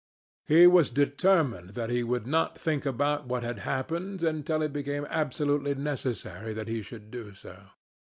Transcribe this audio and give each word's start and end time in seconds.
He 0.47 0.65
was 0.65 0.89
determined 0.89 1.75
that 1.75 1.91
he 1.91 2.01
would 2.03 2.25
not 2.25 2.57
think 2.57 2.87
about 2.87 3.27
what 3.27 3.43
had 3.43 3.59
happened 3.59 4.23
until 4.23 4.63
it 4.63 4.73
became 4.73 5.05
absolutely 5.11 5.75
necessary 5.75 6.53
that 6.55 6.67
he 6.67 6.81
should 6.81 7.11
do 7.11 7.35
so. 7.35 7.65